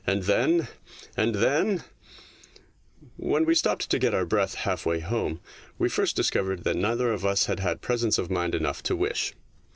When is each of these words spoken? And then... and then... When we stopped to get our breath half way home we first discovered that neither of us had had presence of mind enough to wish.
And 0.07 0.23
then... 0.23 0.67
and 1.15 1.35
then... 1.35 1.83
When 3.17 3.45
we 3.45 3.53
stopped 3.53 3.87
to 3.91 3.99
get 3.99 4.15
our 4.15 4.25
breath 4.25 4.55
half 4.55 4.83
way 4.83 4.99
home 5.01 5.41
we 5.77 5.89
first 5.89 6.15
discovered 6.15 6.63
that 6.63 6.75
neither 6.75 7.13
of 7.13 7.23
us 7.23 7.45
had 7.45 7.59
had 7.59 7.81
presence 7.81 8.17
of 8.17 8.31
mind 8.31 8.55
enough 8.55 8.81
to 8.89 8.95
wish. 8.95 9.35